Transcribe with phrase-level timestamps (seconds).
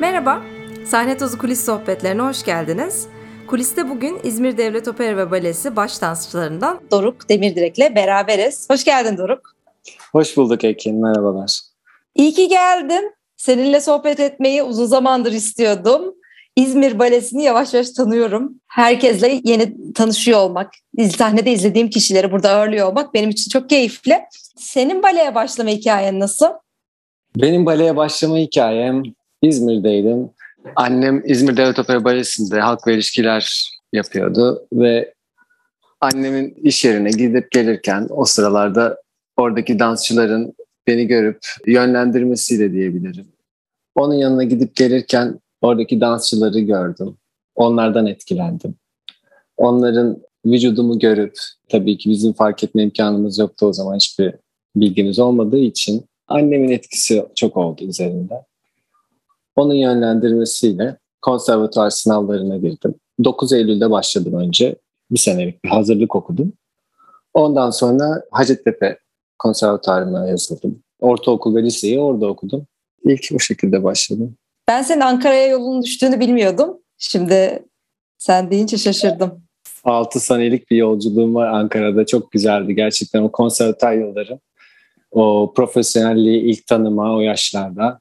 [0.00, 0.42] Merhaba,
[0.86, 3.06] Sahne Tozu Kulis Sohbetlerine hoş geldiniz.
[3.46, 8.70] Kuliste bugün İzmir Devlet Opera ve Balesi baş dansçılarından Doruk Demirdirek'le beraberiz.
[8.70, 9.54] Hoş geldin Doruk.
[10.12, 11.60] Hoş bulduk Ekin, merhabalar.
[12.14, 13.12] İyi ki geldin.
[13.36, 16.14] Seninle sohbet etmeyi uzun zamandır istiyordum.
[16.56, 18.54] İzmir Balesi'ni yavaş yavaş tanıyorum.
[18.66, 20.72] Herkesle yeni tanışıyor olmak,
[21.16, 24.20] sahnede izlediğim kişileri burada ağırlıyor olmak benim için çok keyifli.
[24.56, 26.46] Senin baleye başlama hikayen nasıl?
[27.36, 29.02] Benim baleye başlama hikayem
[29.42, 30.30] İzmir'deydim.
[30.76, 35.14] Annem İzmir Devlet Opera Balesi'nde halk ve ilişkiler yapıyordu ve
[36.00, 39.02] annemin iş yerine gidip gelirken o sıralarda
[39.36, 40.54] oradaki dansçıların
[40.86, 43.26] beni görüp yönlendirmesiyle diyebilirim.
[43.94, 47.16] Onun yanına gidip gelirken oradaki dansçıları gördüm.
[47.54, 48.74] Onlardan etkilendim.
[49.56, 51.34] Onların vücudumu görüp
[51.68, 54.34] tabii ki bizim fark etme imkanımız yoktu o zaman hiçbir
[54.76, 58.34] bilgimiz olmadığı için annemin etkisi çok oldu üzerinde.
[59.58, 62.94] Onun yönlendirmesiyle konservatuar sınavlarına girdim.
[63.24, 64.76] 9 Eylül'de başladım önce.
[65.10, 66.52] Bir senelik bir hazırlık okudum.
[67.34, 68.98] Ondan sonra Hacettepe
[69.38, 70.82] konservatuarına yazıldım.
[71.00, 72.66] Ortaokul ve liseyi orada okudum.
[73.04, 74.34] İlk o şekilde başladım.
[74.68, 76.78] Ben senin Ankara'ya yolun düştüğünü bilmiyordum.
[76.98, 77.62] Şimdi
[78.18, 79.42] sen deyince şaşırdım.
[79.84, 82.06] 6 senelik bir yolculuğum var Ankara'da.
[82.06, 84.38] Çok güzeldi gerçekten o konservatuar yılları.
[85.10, 88.00] O profesyonelliği ilk tanıma o yaşlarda.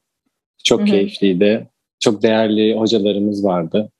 [0.63, 0.87] Çok Hı-hı.
[0.87, 1.67] keyifliydi.
[1.99, 3.91] Çok değerli hocalarımız vardı.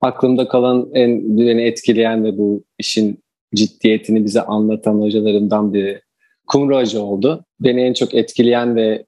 [0.00, 3.18] Aklımda kalan en beni etkileyen ve bu işin
[3.54, 6.00] ciddiyetini bize anlatan hocalarımdan biri
[6.46, 7.44] Kumru Hoca oldu.
[7.60, 9.04] Beni en çok etkileyen ve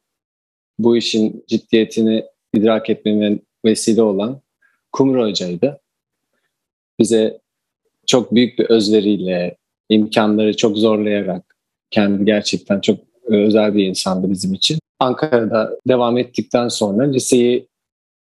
[0.79, 4.41] bu işin ciddiyetini idrak etmeme vesile olan
[4.93, 5.81] Kumru Hoca'ydı.
[7.01, 7.41] Bize
[8.07, 9.57] çok büyük bir özveriyle,
[9.89, 11.57] imkanları çok zorlayarak,
[11.91, 14.79] kendi gerçekten çok özel bir insandı bizim için.
[15.01, 17.69] Ankara'da devam ettikten sonra liseyi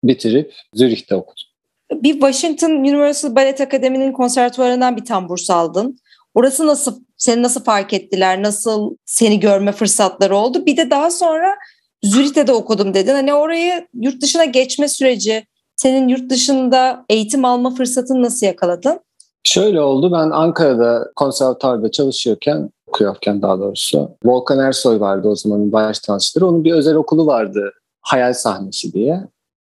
[0.03, 1.43] bitirip Zürih'te okudum.
[1.91, 5.97] Bir Washington Universal Ballet Akademi'nin konservatuvarından bir tam burs aldın.
[6.33, 8.43] Orası nasıl, seni nasıl fark ettiler?
[8.43, 10.65] Nasıl seni görme fırsatları oldu?
[10.65, 11.55] Bir de daha sonra
[12.03, 13.13] Zürih'te de okudum dedin.
[13.13, 15.45] Hani orayı yurt dışına geçme süreci,
[15.75, 18.99] senin yurt dışında eğitim alma fırsatını nasıl yakaladın?
[19.43, 20.11] Şöyle oldu.
[20.11, 24.09] Ben Ankara'da konservatuarda çalışıyorken okuyorken daha doğrusu.
[24.23, 26.49] Volkan Ersoy vardı o zamanın baş dansçıları.
[26.49, 27.71] Onun bir özel okulu vardı.
[28.01, 29.21] Hayal sahnesi diye.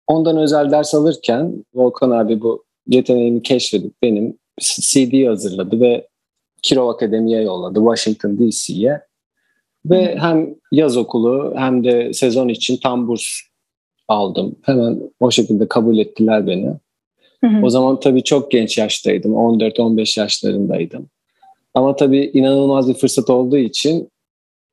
[0.07, 6.07] Ondan özel ders alırken Volkan abi bu yeteneğimi keşfedip benim CD hazırladı ve
[6.61, 9.01] Kirov Akademi'ye yolladı Washington DC'ye.
[9.85, 13.25] Ve hem yaz okulu hem de sezon için tam burs
[14.07, 14.55] aldım.
[14.61, 16.73] Hemen o şekilde kabul ettiler beni.
[17.41, 17.65] Hı hı.
[17.65, 19.31] O zaman tabii çok genç yaştaydım.
[19.31, 21.09] 14-15 yaşlarındaydım.
[21.75, 24.09] Ama tabii inanılmaz bir fırsat olduğu için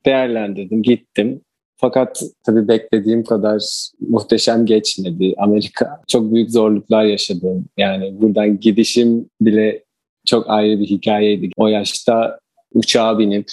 [0.07, 1.41] değerlendirdim, gittim.
[1.77, 3.63] Fakat tabii beklediğim kadar
[4.01, 5.35] muhteşem geçmedi.
[5.39, 7.65] Amerika çok büyük zorluklar yaşadım.
[7.77, 9.85] Yani buradan gidişim bile
[10.27, 11.51] çok ayrı bir hikayeydi.
[11.57, 12.39] O yaşta
[12.75, 13.49] uçağa binip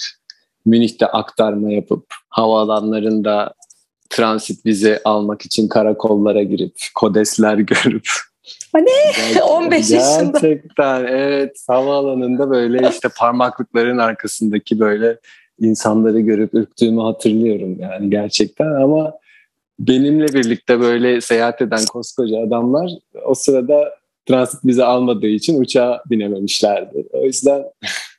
[0.66, 3.54] Münih'te aktarma yapıp havaalanlarında
[4.10, 8.08] transit vize almak için karakollara girip kodesler görüp
[8.72, 8.90] Hani
[9.42, 10.38] 15 yaşında.
[10.38, 15.18] Gerçekten evet havaalanında böyle işte parmaklıkların arkasındaki böyle
[15.60, 19.14] insanları görüp ürktüğümü hatırlıyorum yani gerçekten ama
[19.78, 22.90] benimle birlikte böyle seyahat eden koskoca adamlar
[23.24, 23.94] o sırada
[24.26, 27.06] transit bizi almadığı için uçağa binememişlerdi.
[27.12, 27.64] O yüzden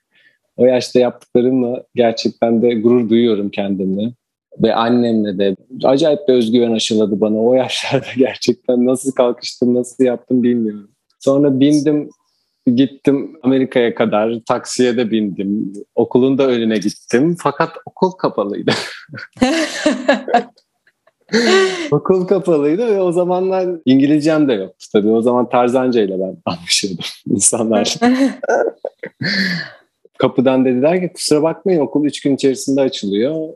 [0.57, 4.11] o yaşta yaptıklarımla gerçekten de gurur duyuyorum kendimle
[4.59, 10.43] ve annemle de acayip bir özgüven aşıladı bana o yaşlarda gerçekten nasıl kalkıştım nasıl yaptım
[10.43, 10.91] bilmiyorum.
[11.19, 12.09] Sonra bindim
[12.75, 18.71] gittim Amerika'ya kadar taksiye de bindim okulun da önüne gittim fakat okul kapalıydı.
[21.91, 25.11] okul kapalıydı ve o zamanlar İngilizcem de yoktu tabii.
[25.11, 27.95] O zaman Tarzanca ile ben anlaşıyordum insanlar.
[30.17, 33.49] Kapıdan dediler ki kusura bakmayın okul üç gün içerisinde açılıyor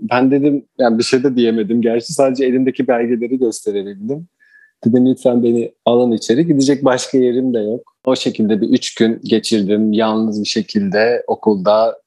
[0.00, 1.82] ben dedim yani bir şey de diyemedim.
[1.82, 4.28] Gerçi sadece elimdeki belgeleri gösterebildim.
[4.84, 6.46] Dedim lütfen beni alın içeri.
[6.46, 7.96] Gidecek başka yerim de yok.
[8.04, 9.92] O şekilde bir üç gün geçirdim.
[9.92, 12.00] Yalnız bir şekilde okulda.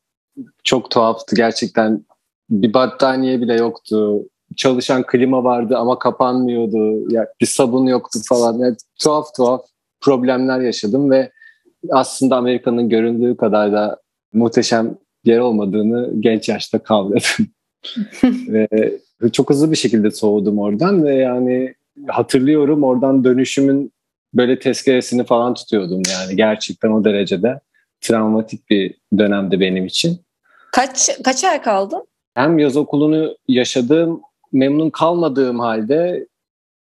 [0.63, 2.05] Çok tuhaftı gerçekten.
[2.49, 4.23] Bir battaniye bile yoktu.
[4.55, 7.13] Çalışan klima vardı ama kapanmıyordu.
[7.13, 8.59] Yani bir sabun yoktu falan.
[8.59, 9.61] Yani tuhaf tuhaf
[10.01, 11.31] problemler yaşadım ve
[11.89, 14.01] aslında Amerika'nın göründüğü kadar da
[14.33, 17.47] muhteşem yer olmadığını genç yaşta kavradım
[18.23, 18.67] ve
[19.31, 21.73] çok hızlı bir şekilde soğudum oradan ve yani
[22.07, 23.93] hatırlıyorum oradan dönüşümün
[24.33, 27.59] böyle tezkeresini falan tutuyordum yani gerçekten o derecede
[28.01, 30.21] travmatik bir dönemdi benim için.
[30.71, 32.07] Kaç kaç ay kaldın?
[32.33, 34.21] Hem yaz okulunu yaşadığım,
[34.51, 36.27] memnun kalmadığım halde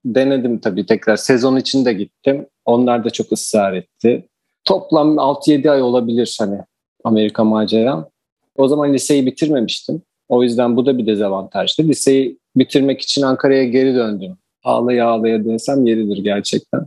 [0.04, 1.16] denedim tabii tekrar.
[1.16, 2.46] Sezon içinde gittim.
[2.64, 4.28] Onlar da çok ısrar etti.
[4.64, 6.58] Toplam 6-7 ay olabilir hani
[7.04, 8.08] Amerika maceram.
[8.56, 10.02] O zaman liseyi bitirmemiştim.
[10.30, 11.82] O yüzden bu da bir dezavantajdı.
[11.82, 14.36] Liseyi bitirmek için Ankara'ya geri döndüm.
[14.64, 16.86] Ağlaya ağlaya dönsem yeridir gerçekten.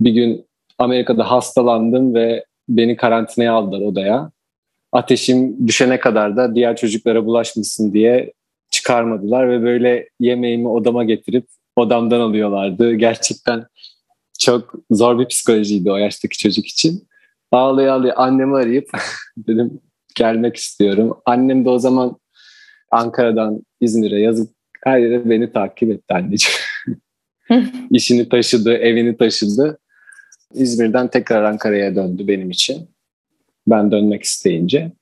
[0.00, 0.46] Bir gün
[0.78, 4.30] Amerika'da hastalandım ve beni karantinaya aldılar odaya.
[4.92, 8.32] Ateşim düşene kadar da diğer çocuklara bulaşmasın diye
[8.70, 12.94] çıkarmadılar ve böyle yemeğimi odama getirip odamdan alıyorlardı.
[12.94, 13.66] Gerçekten
[14.38, 17.08] çok zor bir psikolojiydi o yaştaki çocuk için.
[17.52, 18.90] Ağlaya ağlaya annemi arayıp
[19.36, 19.80] dedim
[20.14, 21.16] gelmek istiyorum.
[21.26, 22.16] Annem de o zaman
[22.90, 24.50] Ankara'dan İzmir'e yazıp
[24.84, 26.58] her yere beni takip etti anneciğim.
[27.90, 29.78] İşini taşıdı, evini taşıdı.
[30.54, 32.88] İzmir'den tekrar Ankara'ya döndü benim için.
[33.66, 34.92] Ben dönmek isteyince.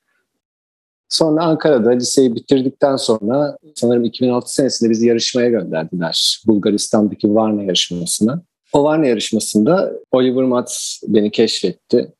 [1.09, 6.43] Sonra Ankara'da liseyi bitirdikten sonra sanırım 2006 senesinde bizi yarışmaya gönderdiler.
[6.47, 8.43] Bulgaristan'daki Varna yarışmasına.
[8.73, 12.13] O Varna yarışmasında Oliver Matz beni keşfetti.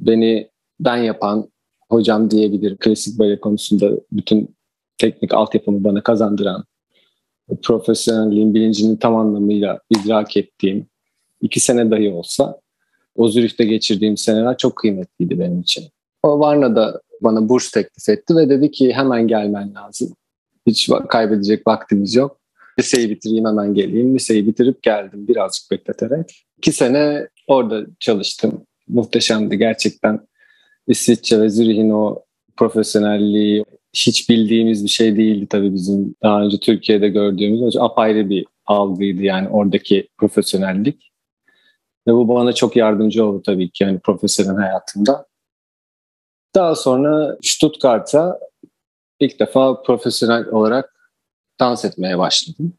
[0.00, 0.48] Beni
[0.80, 1.50] ben yapan
[1.90, 2.76] hocam diyebilir.
[2.76, 4.55] Klasik bale konusunda bütün
[4.98, 6.64] teknik altyapımı bana kazandıran,
[7.62, 10.86] profesyonelliğin bilincini tam anlamıyla idrak ettiğim
[11.40, 12.60] iki sene dahi olsa
[13.16, 15.84] o Zürih'te geçirdiğim seneler çok kıymetliydi benim için.
[16.22, 20.16] O Varna'da bana burs teklif etti ve dedi ki hemen gelmen lazım.
[20.66, 22.40] Hiç kaybedecek vaktimiz yok.
[22.78, 24.14] Liseyi bitireyim hemen geleyim.
[24.14, 26.46] Liseyi bitirip geldim birazcık bekleterek.
[26.58, 28.66] İki sene orada çalıştım.
[28.88, 30.20] Muhteşemdi gerçekten.
[30.88, 32.22] İsviçre ve Zürih'in o
[32.56, 33.64] profesyonelliği
[33.96, 37.76] hiç bildiğimiz bir şey değildi tabii bizim daha önce Türkiye'de gördüğümüz.
[37.76, 41.12] Apayrı bir algıydı yani oradaki profesyonellik.
[42.06, 45.26] Ve bu bana çok yardımcı oldu tabii ki yani profesyonel hayatımda.
[46.54, 48.38] Daha sonra Stuttgart'a
[49.20, 51.12] ilk defa profesyonel olarak
[51.60, 52.72] dans etmeye başladım.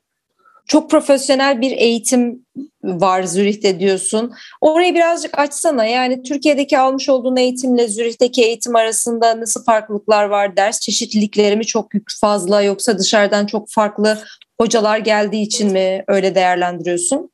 [0.68, 2.46] Çok profesyonel bir eğitim
[2.84, 4.32] var Zürih'te diyorsun.
[4.62, 5.86] Orayı birazcık açsana.
[5.86, 10.58] Yani Türkiye'deki almış olduğun eğitimle Zürih'teki eğitim arasında nasıl farklılıklar var?
[10.58, 11.92] Ders çeşitlilikleri mi çok
[12.22, 14.18] fazla yoksa dışarıdan çok farklı
[14.60, 17.30] hocalar geldiği için mi öyle değerlendiriyorsun?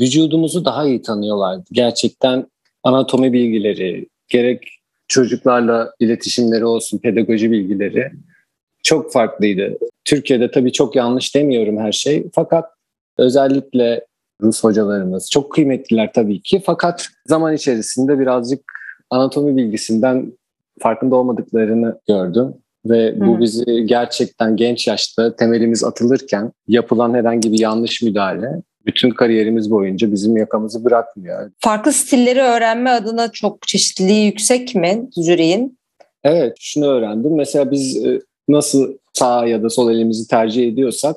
[0.00, 1.64] Vücudumuzu daha iyi tanıyorlardı.
[1.72, 2.46] Gerçekten
[2.82, 8.12] anatomi bilgileri, gerek çocuklarla iletişimleri olsun, pedagoji bilgileri
[8.82, 9.78] çok farklıydı.
[10.04, 12.26] Türkiye'de tabii çok yanlış demiyorum her şey.
[12.34, 12.64] Fakat
[13.18, 14.06] özellikle
[14.42, 16.62] Rus hocalarımız çok kıymetliler tabii ki.
[16.66, 18.72] Fakat zaman içerisinde birazcık
[19.10, 20.32] anatomi bilgisinden
[20.80, 22.54] farkında olmadıklarını gördüm.
[22.86, 29.70] Ve bu bizi gerçekten genç yaşta temelimiz atılırken yapılan herhangi bir yanlış müdahale bütün kariyerimiz
[29.70, 31.50] boyunca bizim yakamızı bırakmıyor.
[31.58, 35.78] Farklı stilleri öğrenme adına çok çeşitliliği yüksek mi Zürih'in?
[36.24, 37.36] Evet, şunu öğrendim.
[37.36, 41.16] Mesela biz e, nasıl sağ ya da sol elimizi tercih ediyorsak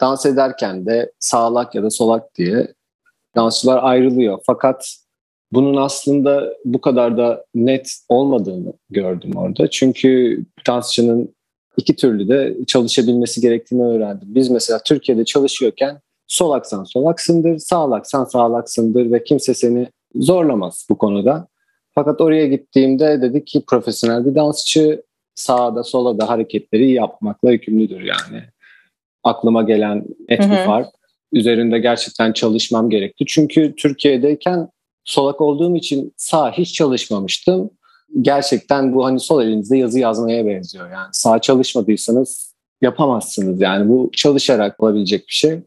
[0.00, 2.74] dans ederken de sağlak ya da solak diye
[3.36, 4.38] dansçılar ayrılıyor.
[4.46, 4.96] Fakat
[5.52, 9.70] bunun aslında bu kadar da net olmadığını gördüm orada.
[9.70, 11.34] Çünkü dansçının
[11.76, 14.34] iki türlü de çalışabilmesi gerektiğini öğrendim.
[14.34, 21.48] Biz mesela Türkiye'de çalışıyorken solaksan solaksındır, sağlaksan sağlaksındır ve kimse seni zorlamaz bu konuda.
[21.94, 25.02] Fakat oraya gittiğimde dedi ki profesyonel bir dansçı
[25.40, 28.44] sağda sola da hareketleri yapmakla yükümlüdür yani.
[29.24, 30.88] Aklıma gelen net bir fark.
[31.32, 33.24] Üzerinde gerçekten çalışmam gerekti.
[33.28, 34.68] Çünkü Türkiye'deyken
[35.04, 37.70] solak olduğum için sağ hiç çalışmamıştım.
[38.20, 40.90] Gerçekten bu hani sol elinizde yazı yazmaya benziyor.
[40.90, 43.60] Yani sağ çalışmadıysanız yapamazsınız.
[43.60, 45.60] Yani bu çalışarak olabilecek bir şey.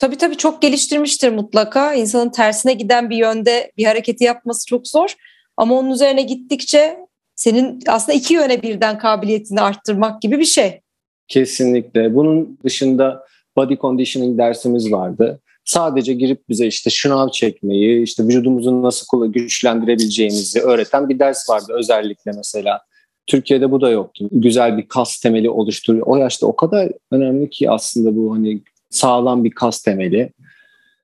[0.00, 1.94] Tabii tabii çok geliştirmiştir mutlaka.
[1.94, 5.14] İnsanın tersine giden bir yönde bir hareketi yapması çok zor.
[5.56, 7.07] Ama onun üzerine gittikçe
[7.38, 10.80] senin aslında iki yöne birden kabiliyetini arttırmak gibi bir şey.
[11.28, 12.14] Kesinlikle.
[12.14, 13.24] Bunun dışında
[13.56, 15.40] body conditioning dersimiz vardı.
[15.64, 22.32] Sadece girip bize işte şınav çekmeyi, işte vücudumuzu nasıl güçlendirebileceğimizi öğreten bir ders vardı özellikle
[22.36, 22.80] mesela.
[23.26, 24.28] Türkiye'de bu da yoktu.
[24.32, 26.06] Güzel bir kas temeli oluşturuyor.
[26.06, 30.32] O yaşta o kadar önemli ki aslında bu hani sağlam bir kas temeli.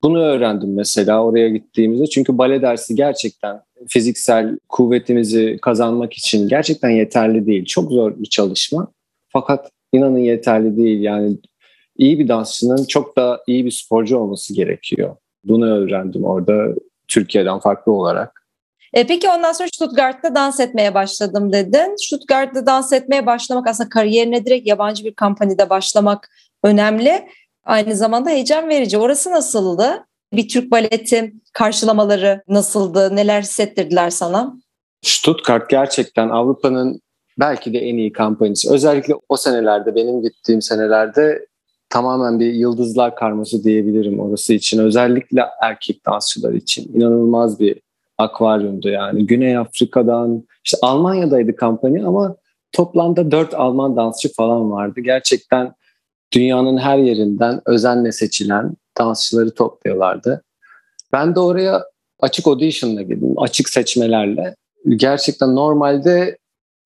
[0.04, 2.06] Bunu öğrendim mesela oraya gittiğimizde.
[2.06, 7.64] Çünkü bale dersi gerçekten fiziksel kuvvetimizi kazanmak için gerçekten yeterli değil.
[7.64, 8.88] Çok zor bir çalışma.
[9.28, 11.00] Fakat inanın yeterli değil.
[11.00, 11.36] Yani
[11.98, 15.16] iyi bir dansçının çok da iyi bir sporcu olması gerekiyor.
[15.44, 16.74] Bunu öğrendim orada
[17.08, 18.44] Türkiye'den farklı olarak.
[18.92, 21.96] E, peki ondan sonra Stuttgart'ta dans etmeye başladım dedin.
[21.96, 26.30] Stuttgart'ta dans etmeye başlamak aslında kariyerine direkt yabancı bir kampanide başlamak
[26.64, 27.28] önemli.
[27.64, 28.98] Aynı zamanda heyecan verici.
[28.98, 30.06] Orası nasıldı?
[30.32, 33.16] Bir Türk baleti karşılamaları nasıldı?
[33.16, 34.54] Neler hissettirdiler sana?
[35.02, 37.00] Stuttgart gerçekten Avrupa'nın
[37.38, 38.74] belki de en iyi kampanyası.
[38.74, 41.46] Özellikle o senelerde benim gittiğim senelerde
[41.90, 44.78] tamamen bir yıldızlar karması diyebilirim orası için.
[44.78, 46.94] Özellikle erkek dansçılar için.
[46.94, 47.80] inanılmaz bir
[48.18, 49.26] akvaryumdu yani.
[49.26, 52.36] Güney Afrika'dan, işte Almanya'daydı kampanya ama
[52.72, 55.00] toplamda dört Alman dansçı falan vardı.
[55.00, 55.74] Gerçekten
[56.34, 60.42] dünyanın her yerinden özenle seçilen dansçıları topluyorlardı.
[61.12, 61.84] Ben de oraya
[62.20, 64.56] açık audition'la girdim, açık seçmelerle.
[64.96, 66.38] Gerçekten normalde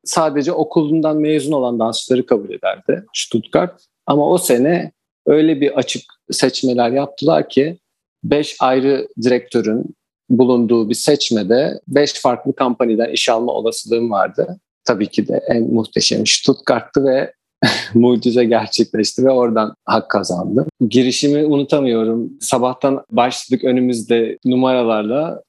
[0.04, 3.80] sadece okulundan mezun olan dansçıları kabul ederdi Stuttgart.
[4.06, 4.92] Ama o sene
[5.26, 7.78] öyle bir açık seçmeler yaptılar ki
[8.24, 9.94] beş ayrı direktörün
[10.30, 14.60] bulunduğu bir seçmede beş farklı kampanyadan iş alma olasılığım vardı.
[14.84, 17.32] Tabii ki de en muhteşem Stuttgart'tı ve
[17.94, 20.66] mucize gerçekleşti ve oradan hak kazandım.
[20.88, 22.32] Girişimi unutamıyorum.
[22.40, 25.42] Sabahtan başladık önümüzde numaralarla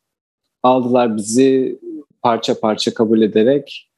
[0.64, 1.80] aldılar bizi
[2.22, 3.90] parça parça kabul ederek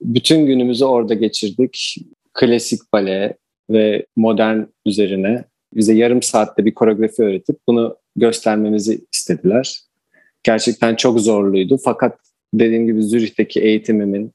[0.00, 1.96] bütün günümüzü orada geçirdik.
[2.34, 3.36] Klasik bale
[3.70, 5.44] ve modern üzerine
[5.74, 9.80] bize yarım saatte bir koreografi öğretip bunu göstermemizi istediler.
[10.42, 12.18] Gerçekten çok zorluydu fakat
[12.54, 14.32] dediğim gibi Zürih'teki eğitimimin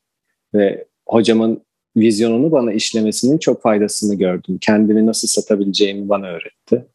[0.53, 1.61] ve hocamın
[1.97, 4.57] vizyonunu bana işlemesinin çok faydasını gördüm.
[4.61, 6.85] Kendimi nasıl satabileceğimi bana öğretti.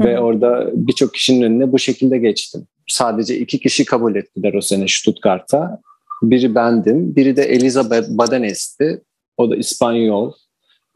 [0.00, 0.04] Hı.
[0.04, 2.66] Ve orada birçok kişinin önüne bu şekilde geçtim.
[2.86, 5.80] Sadece iki kişi kabul ettiler o sene Stuttgart'a.
[6.22, 9.02] Biri bendim, biri de Elizabeth Badenes'ti.
[9.36, 10.32] O da İspanyol.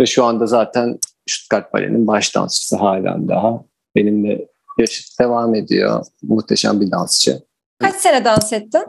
[0.01, 3.65] Ve şu anda zaten Stuttgart Bale'nin baş dansçısı halen daha.
[3.97, 6.07] Benimle yaşıt devam ediyor.
[6.23, 7.43] Muhteşem bir dansçı.
[7.79, 8.85] Kaç sene dans ettin?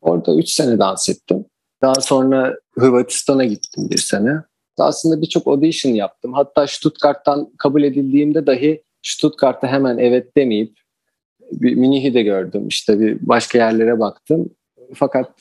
[0.00, 1.44] Orada üç sene dans ettim.
[1.82, 4.42] Daha sonra Hırvatistan'a gittim bir sene.
[4.78, 6.32] Aslında birçok audition yaptım.
[6.32, 10.78] Hatta Stuttgart'tan kabul edildiğimde dahi Stuttgart'a hemen evet demeyip
[11.52, 12.68] bir Münih'i de gördüm.
[12.68, 14.50] İşte bir başka yerlere baktım.
[14.94, 15.32] Fakat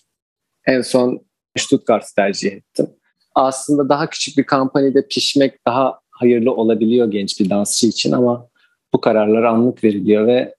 [0.68, 1.22] en son
[1.58, 2.88] Stuttgart'ı tercih ettim.
[3.36, 8.48] Aslında daha küçük bir kampanyada pişmek daha hayırlı olabiliyor genç bir dansçı için ama
[8.94, 10.56] bu kararlar anlık veriliyor ve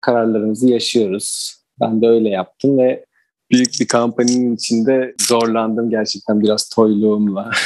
[0.00, 1.56] kararlarımızı yaşıyoruz.
[1.80, 3.04] Ben de öyle yaptım ve
[3.50, 7.50] büyük bir kampanyanın içinde zorlandım gerçekten biraz toyluğumla.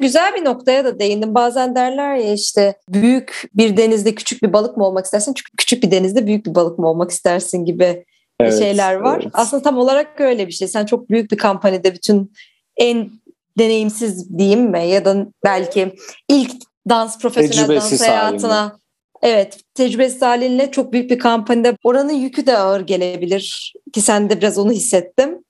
[0.00, 1.34] Güzel bir noktaya da değindim.
[1.34, 5.34] Bazen derler ya işte büyük bir denizde küçük bir balık mı olmak istersin?
[5.58, 8.04] Küçük bir denizde büyük bir balık mı olmak istersin gibi
[8.40, 9.20] evet, şeyler var.
[9.22, 9.32] Evet.
[9.32, 10.68] Aslında tam olarak öyle bir şey.
[10.68, 12.32] Sen çok büyük bir kampanyada bütün
[12.76, 13.10] en
[13.58, 15.94] deneyimsiz diyeyim mi ya da belki
[16.28, 16.52] ilk
[16.88, 18.80] dans profesyonel dans hayatına.
[19.22, 24.38] Evet, tecrübesiz halinle çok büyük bir kampanyada oranın yükü de ağır gelebilir ki sen de
[24.38, 25.44] biraz onu hissettim.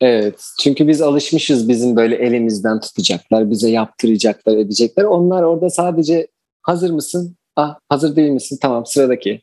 [0.00, 5.04] Evet, çünkü biz alışmışız bizim böyle elimizden tutacaklar, bize yaptıracaklar, edecekler.
[5.04, 6.26] Onlar orada sadece
[6.62, 7.36] hazır mısın?
[7.56, 8.58] Ah, hazır değil misin?
[8.62, 9.42] Tamam, sıradaki.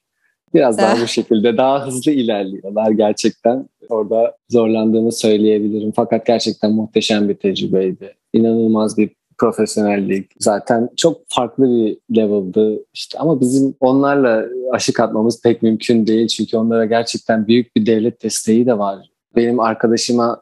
[0.54, 3.70] Biraz daha bu şekilde daha hızlı ilerliyorlar gerçekten.
[3.90, 5.92] Orada zorlandığımı söyleyebilirim.
[5.96, 8.16] Fakat gerçekten muhteşem bir tecrübeydi.
[8.34, 9.10] İnanılmaz bir
[9.40, 12.86] profesyonellik zaten çok farklı bir level'dı.
[12.94, 18.24] İşte ama bizim onlarla aşık atmamız pek mümkün değil çünkü onlara gerçekten büyük bir devlet
[18.24, 19.10] desteği de var.
[19.36, 20.42] Benim arkadaşıma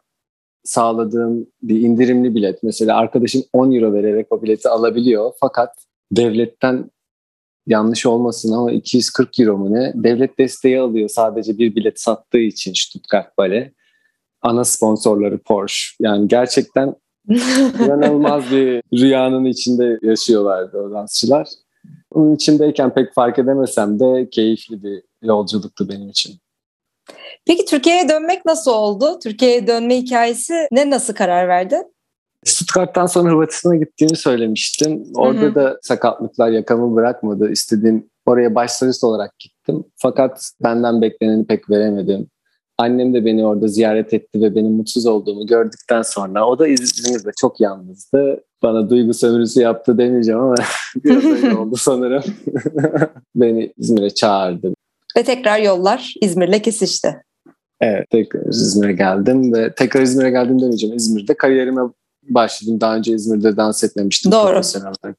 [0.64, 5.70] sağladığım bir indirimli bilet mesela arkadaşım 10 euro vererek o bileti alabiliyor fakat
[6.12, 6.90] devletten
[7.66, 12.72] yanlış olmasın ama 240 euro mu ne devlet desteği alıyor sadece bir bilet sattığı için
[12.76, 13.72] Stuttgart Bale.
[14.42, 15.96] Ana sponsorları Porsche.
[16.00, 16.94] Yani gerçekten
[17.28, 21.48] İnanılmaz bir rüyanın içinde yaşıyorlardı o dansçılar.
[22.10, 26.34] Onun içindeyken pek fark edemesem de keyifli bir yolculuktu benim için.
[27.46, 29.18] Peki Türkiye'ye dönmek nasıl oldu?
[29.22, 31.94] Türkiye'ye dönme hikayesi ne nasıl karar verdin?
[32.44, 35.04] Stuttgart'tan sonra Hırvatistan'a gittiğimi söylemiştim.
[35.14, 35.54] Orada hı hı.
[35.54, 37.50] da sakatlıklar yakamı bırakmadı.
[37.50, 39.84] İstediğim oraya başsarist olarak gittim.
[39.96, 42.30] Fakat benden bekleneni pek veremedim.
[42.78, 47.30] Annem de beni orada ziyaret etti ve benim mutsuz olduğumu gördükten sonra o da İzmir'de
[47.40, 48.44] çok yalnızdı.
[48.62, 50.54] Bana duygu sömürüsü yaptı demeyeceğim ama
[51.04, 52.22] biraz öyle oldu sanırım.
[53.34, 54.74] beni İzmir'e çağırdı.
[55.16, 57.22] Ve tekrar yollar İzmir'le kesişti.
[57.80, 60.96] Evet tekrar İzmir'e geldim ve tekrar İzmir'e geldim demeyeceğim.
[60.96, 61.82] İzmir'de kariyerime
[62.22, 62.80] başladım.
[62.80, 64.32] Daha önce İzmir'de dans etmemiştim.
[64.32, 64.60] Doğru.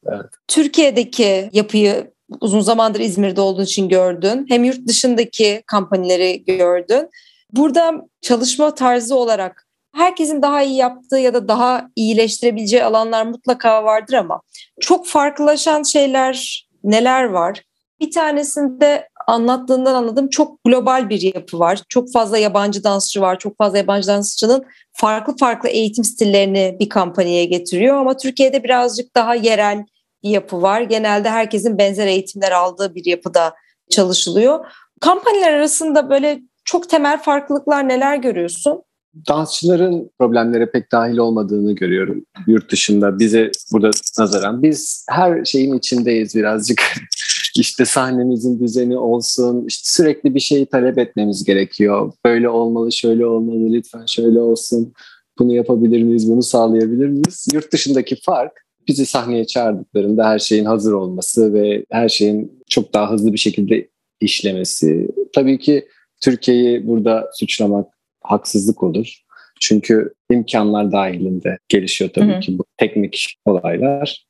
[0.06, 0.25] Evet.
[0.48, 2.12] Türkiye'deki yapıyı
[2.42, 4.46] uzun zamandır İzmir'de olduğun için gördün.
[4.50, 7.10] Hem yurt dışındaki kampanyaları gördün.
[7.51, 14.13] Burada çalışma tarzı olarak herkesin daha iyi yaptığı ya da daha iyileştirebileceği alanlar mutlaka vardır
[14.13, 14.41] ama
[14.79, 17.63] çok farklılaşan şeyler neler var?
[18.00, 21.82] Bir tanesinde anlattığından anladım çok global bir yapı var.
[21.89, 23.39] Çok fazla yabancı dansçı var.
[23.39, 29.36] Çok fazla yabancı dansçının farklı farklı eğitim stillerini bir kampanyaya getiriyor ama Türkiye'de birazcık daha
[29.36, 29.86] yerel
[30.24, 30.82] bir yapı var.
[30.82, 33.53] Genelde herkesin benzer eğitimler aldığı bir yapıda
[33.89, 34.65] çalışılıyor.
[35.01, 38.82] Kampanyalar arasında böyle çok temel farklılıklar neler görüyorsun?
[39.28, 44.64] dansçıların problemlere pek dahil olmadığını görüyorum yurt dışında bize burada nazaran.
[44.64, 46.82] Biz her şeyin içindeyiz birazcık.
[47.56, 52.12] işte sahnemizin düzeni olsun, işte sürekli bir şeyi talep etmemiz gerekiyor.
[52.26, 54.94] Böyle olmalı, şöyle olmalı, lütfen şöyle olsun.
[55.40, 57.48] Bunu yapabilir miyiz, bunu sağlayabilir miyiz?
[57.54, 58.52] Yurt dışındaki fark
[58.88, 63.90] bizi sahneye çağırdıklarında her şeyin hazır olması ve her şeyin çok daha hızlı bir şekilde
[64.22, 65.08] işlemesi.
[65.34, 65.88] Tabii ki
[66.22, 67.88] Türkiye'yi burada suçlamak
[68.22, 69.24] haksızlık olur.
[69.62, 72.40] Çünkü imkanlar dahilinde gelişiyor tabii hı hı.
[72.40, 74.26] ki bu teknik olaylar.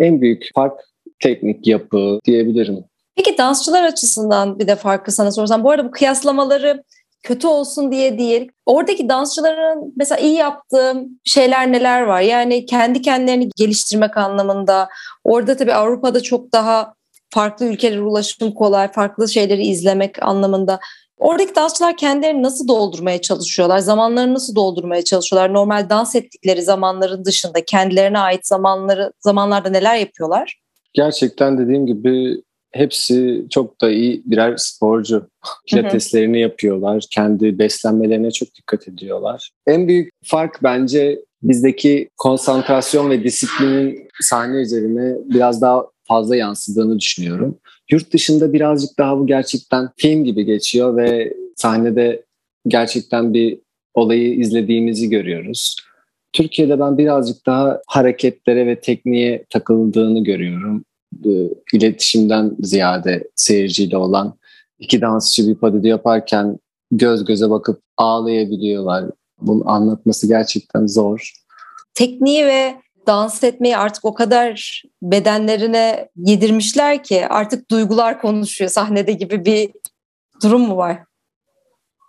[0.00, 0.80] En büyük fark
[1.20, 2.84] teknik yapı diyebilirim.
[3.16, 5.64] Peki dansçılar açısından bir de farkı sana sorsam.
[5.64, 6.82] Bu arada bu kıyaslamaları
[7.22, 8.50] kötü olsun diye değil.
[8.66, 12.20] Oradaki dansçıların mesela iyi yaptığı şeyler neler var?
[12.20, 14.88] Yani kendi kendilerini geliştirmek anlamında.
[15.24, 16.94] Orada tabii Avrupa'da çok daha
[17.30, 20.80] farklı ülkelere ulaşım kolay, farklı şeyleri izlemek anlamında.
[21.24, 23.78] Oradaki dansçılar kendilerini nasıl doldurmaya çalışıyorlar?
[23.78, 25.54] Zamanlarını nasıl doldurmaya çalışıyorlar?
[25.54, 30.60] Normal dans ettikleri zamanların dışında kendilerine ait zamanları zamanlarda neler yapıyorlar?
[30.92, 35.28] Gerçekten dediğim gibi hepsi çok da iyi birer sporcu.
[35.66, 37.04] Pilateslerini yapıyorlar.
[37.10, 39.50] Kendi beslenmelerine çok dikkat ediyorlar.
[39.66, 47.58] En büyük fark bence bizdeki konsantrasyon ve disiplinin sahne üzerine biraz daha fazla yansıdığını düşünüyorum.
[47.90, 52.24] Yurt dışında birazcık daha bu gerçekten film gibi geçiyor ve sahnede
[52.68, 53.58] gerçekten bir
[53.94, 55.76] olayı izlediğimizi görüyoruz.
[56.32, 60.84] Türkiye'de ben birazcık daha hareketlere ve tekniğe takıldığını görüyorum.
[61.72, 64.38] İletişimden ziyade seyirciyle olan
[64.78, 66.58] iki dansçı bir padidi yaparken
[66.90, 69.04] göz göze bakıp ağlayabiliyorlar.
[69.40, 71.32] Bunu anlatması gerçekten zor.
[71.94, 72.74] Tekniği ve
[73.06, 79.70] dans etmeyi artık o kadar bedenlerine yedirmişler ki artık duygular konuşuyor sahnede gibi bir
[80.42, 80.98] durum mu var?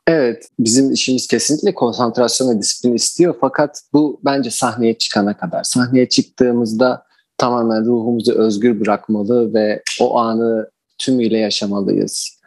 [0.08, 5.64] Evet, bizim işimiz kesinlikle konsantrasyon ve disiplin istiyor fakat bu bence sahneye çıkana kadar.
[5.64, 7.04] Sahneye çıktığımızda
[7.38, 12.40] tamamen ruhumuzu özgür bırakmalı ve o anı tümüyle yaşamalıyız.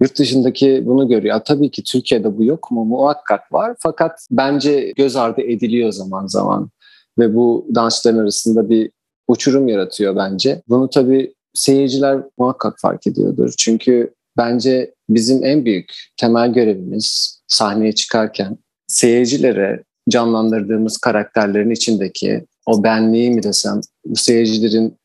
[0.00, 1.40] Yurt dışındaki bunu görüyor.
[1.44, 2.84] Tabii ki Türkiye'de bu yok mu?
[2.84, 3.76] Muhakkak var.
[3.78, 6.70] Fakat bence göz ardı ediliyor zaman zaman
[7.18, 8.90] ve bu dansçıların arasında bir
[9.28, 10.62] uçurum yaratıyor bence.
[10.68, 13.54] Bunu tabii seyirciler muhakkak fark ediyordur.
[13.58, 23.30] Çünkü bence bizim en büyük temel görevimiz sahneye çıkarken seyircilere canlandırdığımız karakterlerin içindeki o benliği
[23.30, 24.96] mi desem, bu seyircilerin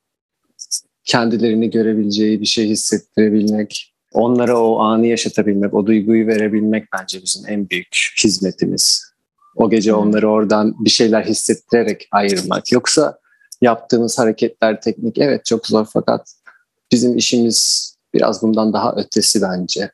[1.04, 7.70] kendilerini görebileceği bir şey hissettirebilmek, onlara o anı yaşatabilmek, o duyguyu verebilmek bence bizim en
[7.70, 9.13] büyük hizmetimiz.
[9.56, 12.72] O gece onları oradan bir şeyler hissettirerek ayırmak.
[12.72, 13.18] Yoksa
[13.62, 16.34] yaptığımız hareketler, teknik evet çok zor fakat
[16.92, 19.92] bizim işimiz biraz bundan daha ötesi bence.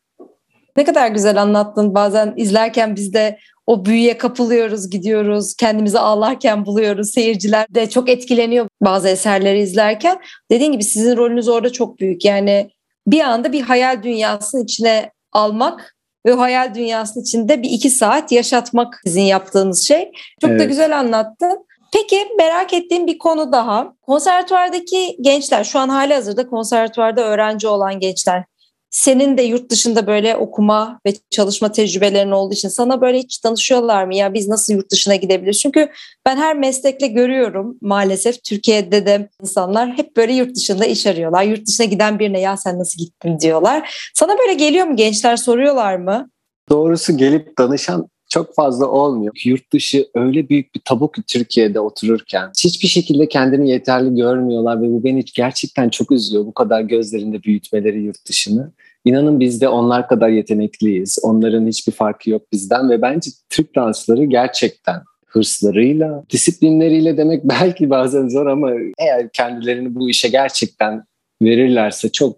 [0.78, 1.96] Ne kadar güzel anlattın.
[1.96, 5.56] Bazen izlerken biz de o büyüye kapılıyoruz, gidiyoruz.
[5.56, 7.10] Kendimizi ağlarken buluyoruz.
[7.10, 10.22] Seyirciler de çok etkileniyor bazı eserleri izlerken.
[10.52, 12.26] Dediğin gibi sizin rolünüz orada çok büyük.
[12.26, 12.72] Yani
[13.08, 15.96] bir anda bir hayal dünyasının içine almak
[16.30, 20.12] ve hayal dünyasının içinde bir iki saat yaşatmak sizin yaptığınız şey.
[20.42, 20.60] Çok evet.
[20.60, 21.66] da güzel anlattın.
[21.94, 23.94] Peki merak ettiğim bir konu daha.
[24.02, 28.44] Konservatuardaki gençler, şu an hali hazırda konservatuarda öğrenci olan gençler.
[28.92, 34.04] Senin de yurt dışında böyle okuma ve çalışma tecrübelerin olduğu için sana böyle hiç danışıyorlar
[34.04, 34.16] mı?
[34.16, 35.60] Ya biz nasıl yurt dışına gidebiliriz?
[35.60, 35.90] Çünkü
[36.26, 41.44] ben her meslekle görüyorum maalesef Türkiye'de de insanlar hep böyle yurt dışında iş arıyorlar.
[41.44, 44.10] Yurt dışına giden birine ya sen nasıl gittin diyorlar.
[44.14, 46.30] Sana böyle geliyor mu gençler soruyorlar mı?
[46.70, 49.34] Doğrusu gelip danışan çok fazla olmuyor.
[49.46, 54.92] Yurt dışı öyle büyük bir tabu ki Türkiye'de otururken hiçbir şekilde kendini yeterli görmüyorlar ve
[54.92, 56.46] bu beni gerçekten çok üzüyor.
[56.46, 58.72] Bu kadar gözlerinde büyütmeleri yurt dışını.
[59.06, 61.20] İnanın biz de onlar kadar yetenekliyiz.
[61.24, 68.28] Onların hiçbir farkı yok bizden ve bence Türk dansları gerçekten hırslarıyla, disiplinleriyle demek belki bazen
[68.28, 71.04] zor ama eğer kendilerini bu işe gerçekten
[71.42, 72.38] verirlerse çok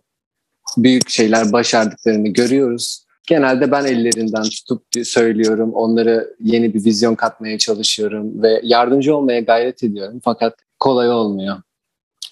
[0.78, 3.06] büyük şeyler başardıklarını görüyoruz.
[3.28, 5.74] Genelde ben ellerinden tutup söylüyorum.
[5.74, 10.20] Onlara yeni bir vizyon katmaya çalışıyorum ve yardımcı olmaya gayret ediyorum.
[10.24, 11.58] Fakat kolay olmuyor.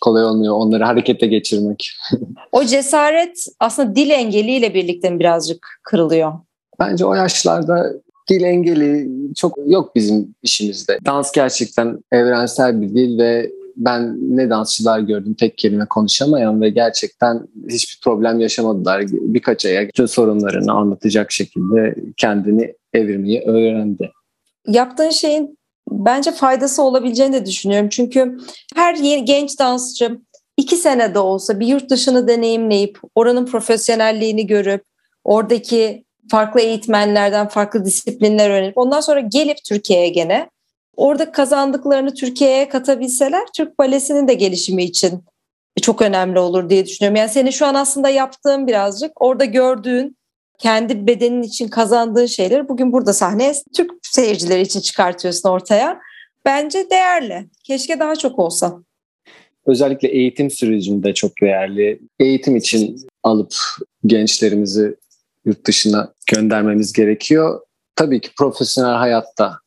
[0.02, 1.92] Kolay olmuyor onları harekete geçirmek.
[2.52, 6.34] o cesaret aslında dil engeliyle birlikte birazcık kırılıyor.
[6.80, 7.94] Bence o yaşlarda
[8.30, 11.00] dil engeli çok yok bizim işimizde.
[11.06, 17.48] Dans gerçekten evrensel bir dil ve ben ne dansçılar gördüm tek kelime konuşamayan ve gerçekten
[17.70, 19.04] hiçbir problem yaşamadılar.
[19.12, 24.12] Birkaç aya bütün sorunlarını anlatacak şekilde kendini evirmeyi öğrendi.
[24.68, 25.58] Yaptığın şeyin
[25.92, 27.90] bence faydası olabileceğini de düşünüyorum.
[27.90, 28.38] Çünkü
[28.76, 30.20] her yeni, genç dansçı
[30.58, 34.84] iki senede olsa bir yurt dışını deneyimleyip oranın profesyonelliğini görüp
[35.24, 40.50] oradaki farklı eğitmenlerden farklı disiplinler öğrenip ondan sonra gelip Türkiye'ye gene
[41.00, 45.24] orada kazandıklarını Türkiye'ye katabilseler Türk balesinin de gelişimi için
[45.82, 47.16] çok önemli olur diye düşünüyorum.
[47.16, 50.18] Yani senin şu an aslında yaptığın birazcık orada gördüğün
[50.58, 56.00] kendi bedenin için kazandığın şeyleri bugün burada sahneye Türk seyircileri için çıkartıyorsun ortaya.
[56.46, 57.50] Bence değerli.
[57.64, 58.80] Keşke daha çok olsa.
[59.66, 62.00] Özellikle eğitim sürecinde çok değerli.
[62.20, 63.56] Eğitim için alıp
[64.06, 64.96] gençlerimizi
[65.46, 67.62] yurt dışına göndermemiz gerekiyor.
[67.96, 69.60] Tabii ki profesyonel hayatta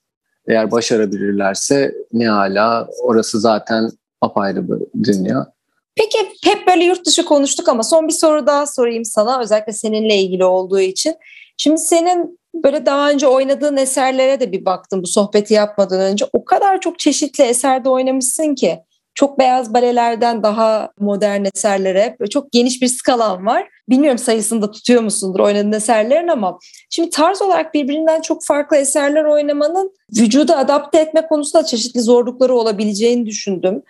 [0.48, 5.52] eğer başarabilirlerse ne hala orası zaten apayrı bir dünya.
[5.96, 10.16] Peki hep böyle yurt dışı konuştuk ama son bir soru daha sorayım sana özellikle seninle
[10.16, 11.14] ilgili olduğu için.
[11.56, 16.24] Şimdi senin böyle daha önce oynadığın eserlere de bir baktım bu sohbeti yapmadan önce.
[16.32, 18.78] O kadar çok çeşitli eserde oynamışsın ki.
[19.14, 23.68] Çok beyaz balelerden daha modern eserlere çok geniş bir skalan var.
[23.88, 26.58] Bilmiyorum sayısını da tutuyor musundur oynadığın eserlerin ama
[26.90, 33.26] şimdi tarz olarak birbirinden çok farklı eserler oynamanın vücuda adapte etme konusunda çeşitli zorlukları olabileceğini
[33.26, 33.82] düşündüm.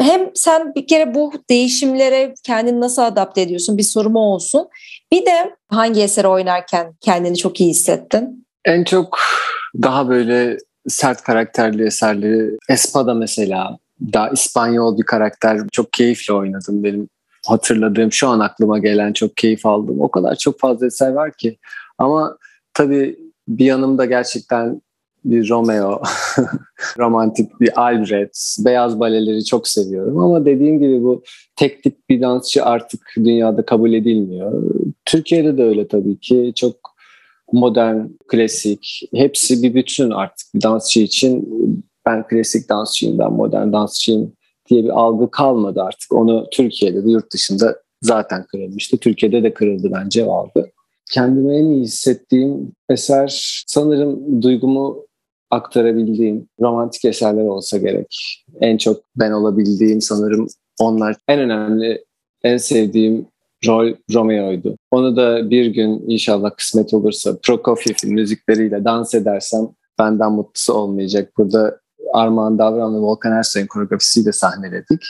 [0.00, 4.68] Hem sen bir kere bu değişimlere kendini nasıl adapte ediyorsun bir sorum olsun.
[5.12, 8.46] Bir de hangi eseri oynarken kendini çok iyi hissettin?
[8.64, 9.18] En çok
[9.82, 10.56] daha böyle
[10.88, 13.78] sert karakterli eserleri Espada mesela
[14.12, 17.08] daha İspanyol bir karakter çok keyifle oynadım benim
[17.46, 20.00] hatırladığım şu an aklıma gelen çok keyif aldım.
[20.00, 21.58] O kadar çok fazla eser var ki
[21.98, 22.36] ama
[22.74, 24.80] tabii bir yanımda gerçekten
[25.24, 26.02] bir Romeo,
[26.98, 30.18] romantik bir Albert, beyaz baleleri çok seviyorum.
[30.18, 31.22] Ama dediğim gibi bu
[31.56, 34.62] tek tip bir dansçı artık dünyada kabul edilmiyor.
[35.04, 36.52] Türkiye'de de öyle tabii ki.
[36.56, 36.96] Çok
[37.52, 41.48] modern, klasik, hepsi bir bütün artık bir dansçı için.
[42.06, 44.32] Ben klasik dansçıyım, ben modern dansçıyım
[44.68, 46.12] diye bir algı kalmadı artık.
[46.12, 48.96] Onu Türkiye'de de yurt dışında zaten kırılmıştı.
[48.96, 50.70] Türkiye'de de kırıldı bence o algı.
[51.12, 55.06] Kendimi en iyi hissettiğim eser sanırım duygumu
[55.50, 58.44] aktarabildiğim romantik eserler olsa gerek.
[58.60, 60.46] En çok ben olabildiğim sanırım
[60.80, 61.16] onlar.
[61.28, 62.04] En önemli,
[62.42, 63.26] en sevdiğim
[63.66, 64.76] rol Romeo'ydu.
[64.90, 71.32] Onu da bir gün inşallah kısmet olursa Prokofiev'in müzikleriyle dans edersem benden mutlusu olmayacak.
[71.38, 71.80] Burada
[72.12, 75.02] Armağan Davran ve Volkan Ersoy'un koreografisiyle sahneledik.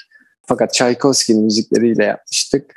[0.47, 2.75] Fakat Tchaikovsky'nin müzikleriyle yapmıştık.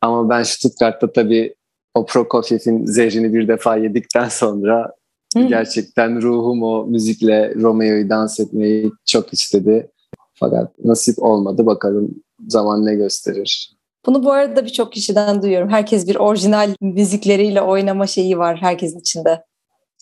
[0.00, 1.54] Ama ben Stuttgart'ta tabii
[1.94, 4.98] o Prokofiev'in zehrini bir defa yedikten sonra
[5.36, 5.40] Hı.
[5.40, 9.90] Gerçekten ruhum o müzikle Romeo'yu dans etmeyi çok istedi.
[10.34, 11.66] Fakat nasip olmadı.
[11.66, 12.10] Bakalım
[12.48, 13.72] zaman ne gösterir.
[14.06, 15.68] Bunu bu arada birçok kişiden duyuyorum.
[15.68, 19.42] Herkes bir orijinal müzikleriyle oynama şeyi var herkesin içinde.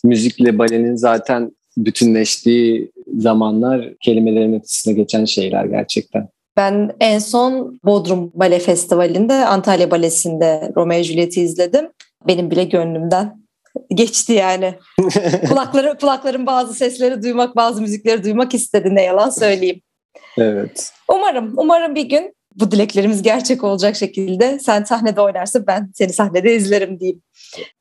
[0.03, 6.27] Müzikle balenin zaten bütünleştiği zamanlar kelimelerin ötesine geçen şeyler gerçekten.
[6.57, 11.89] Ben en son Bodrum Bale Festivali'nde Antalya Balesi'nde Romeo Juliet'i izledim.
[12.27, 13.43] Benim bile gönlümden
[13.93, 14.73] geçti yani.
[15.49, 19.81] kulakları kulakların bazı sesleri duymak, bazı müzikleri duymak istedi ne yalan söyleyeyim.
[20.37, 20.91] Evet.
[21.09, 26.55] Umarım, umarım bir gün bu dileklerimiz gerçek olacak şekilde sen sahnede oynarsın ben seni sahnede
[26.55, 27.21] izlerim diyeyim.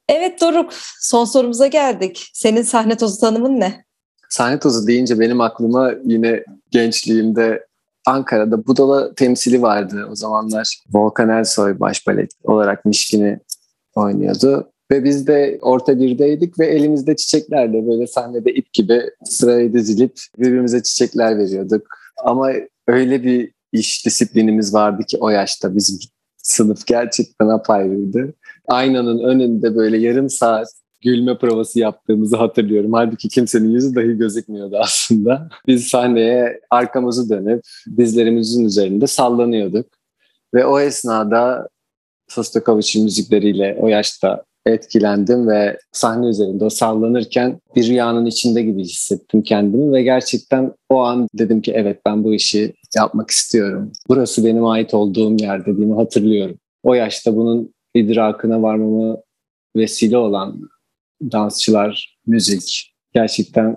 [0.09, 2.31] Evet Doruk son sorumuza geldik.
[2.35, 3.86] Senin sahne tozu tanımın ne?
[4.29, 7.67] Sahne tozu deyince benim aklıma yine gençliğimde
[8.07, 10.81] Ankara'da Budala temsili vardı o zamanlar.
[10.93, 13.41] Volkan Ersoy baş balet olarak Mişkin'i
[13.95, 14.71] oynuyordu.
[14.91, 20.83] Ve biz de orta birdeydik ve elimizde çiçeklerle böyle sahnede ip gibi sıraya dizilip birbirimize
[20.83, 21.87] çiçekler veriyorduk.
[22.25, 22.51] Ama
[22.89, 25.99] öyle bir iş disiplinimiz vardı ki o yaşta bizim
[26.37, 28.35] sınıf gerçekten apayrıydı.
[28.69, 30.69] Aynanın önünde böyle yarım saat
[31.01, 32.93] gülme provası yaptığımızı hatırlıyorum.
[32.93, 35.49] Halbuki kimsenin yüzü dahi gözükmüyordu aslında.
[35.67, 37.63] Biz sahneye arkamızı dönüp
[37.97, 39.87] dizlerimizin üzerinde sallanıyorduk.
[40.55, 41.69] Ve o esnada
[42.29, 49.43] Sostakovich'in müzikleriyle o yaşta etkilendim ve sahne üzerinde o sallanırken bir rüyanın içinde gibi hissettim
[49.43, 53.93] kendimi ve gerçekten o an dedim ki evet ben bu işi yapmak istiyorum.
[54.09, 56.57] Burası benim ait olduğum yer dediğimi hatırlıyorum.
[56.83, 59.17] O yaşta bunun idrakına varmamı
[59.77, 60.69] vesile olan
[61.23, 63.77] dansçılar, müzik gerçekten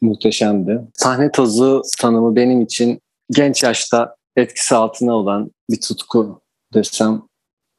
[0.00, 0.80] muhteşemdi.
[0.94, 6.40] Sahne tozu tanımı benim için genç yaşta etkisi altına olan bir tutku
[6.74, 7.22] desem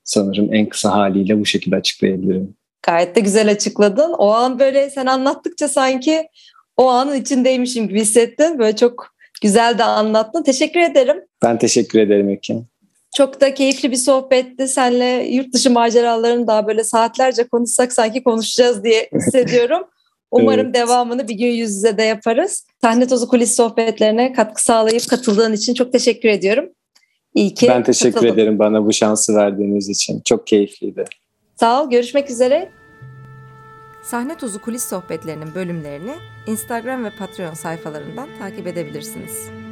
[0.03, 2.55] sanırım en kısa haliyle bu şekilde açıklayabilirim.
[2.81, 4.13] Gayet de güzel açıkladın.
[4.17, 6.27] O an böyle sen anlattıkça sanki
[6.77, 8.59] o anın içindeymişim gibi hissettin.
[8.59, 10.43] Böyle çok güzel de anlattın.
[10.43, 11.17] Teşekkür ederim.
[11.43, 12.67] Ben teşekkür ederim Ekin.
[13.15, 14.67] Çok da keyifli bir sohbetti.
[14.67, 19.83] Seninle yurt dışı maceralarını daha böyle saatlerce konuşsak sanki konuşacağız diye hissediyorum.
[20.31, 20.75] Umarım evet.
[20.75, 22.65] devamını bir gün yüz yüze de yaparız.
[22.81, 26.69] Sahne tozu kulis sohbetlerine katkı sağlayıp katıldığın için çok teşekkür ediyorum.
[27.35, 28.33] İyi ki Ben teşekkür katıldım.
[28.33, 30.21] ederim bana bu şansı verdiğiniz için.
[30.25, 31.05] Çok keyifliydi.
[31.55, 31.89] Sağ ol.
[31.89, 32.69] Görüşmek üzere.
[34.03, 36.13] Sahne Tuzu Kulis Sohbetlerinin bölümlerini
[36.47, 39.66] Instagram ve Patreon sayfalarından takip edebilirsiniz.